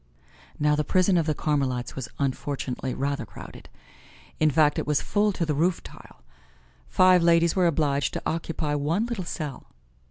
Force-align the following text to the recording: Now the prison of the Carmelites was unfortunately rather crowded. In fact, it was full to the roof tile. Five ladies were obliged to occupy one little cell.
Now 0.57 0.75
the 0.75 0.83
prison 0.83 1.15
of 1.15 1.27
the 1.27 1.35
Carmelites 1.35 1.95
was 1.95 2.09
unfortunately 2.17 2.95
rather 2.95 3.23
crowded. 3.23 3.69
In 4.39 4.49
fact, 4.49 4.79
it 4.79 4.87
was 4.87 4.99
full 4.99 5.31
to 5.33 5.45
the 5.45 5.53
roof 5.53 5.83
tile. 5.83 6.23
Five 6.89 7.21
ladies 7.21 7.55
were 7.55 7.67
obliged 7.67 8.13
to 8.13 8.21
occupy 8.25 8.73
one 8.73 9.05
little 9.05 9.25
cell. 9.25 9.67